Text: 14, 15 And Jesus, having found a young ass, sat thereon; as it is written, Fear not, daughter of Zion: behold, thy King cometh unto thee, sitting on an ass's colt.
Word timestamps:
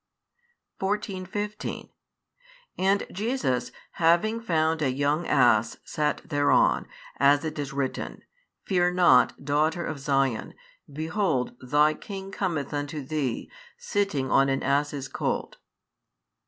14, 0.79 1.27
15 1.27 1.89
And 2.75 3.05
Jesus, 3.11 3.71
having 3.91 4.41
found 4.41 4.81
a 4.81 4.89
young 4.91 5.27
ass, 5.27 5.77
sat 5.85 6.23
thereon; 6.27 6.87
as 7.19 7.45
it 7.45 7.59
is 7.59 7.71
written, 7.71 8.23
Fear 8.63 8.93
not, 8.95 9.45
daughter 9.45 9.85
of 9.85 9.99
Zion: 9.99 10.55
behold, 10.91 11.55
thy 11.61 11.93
King 11.93 12.31
cometh 12.31 12.73
unto 12.73 13.03
thee, 13.03 13.51
sitting 13.77 14.31
on 14.31 14.49
an 14.49 14.63
ass's 14.63 15.07
colt. 15.07 15.57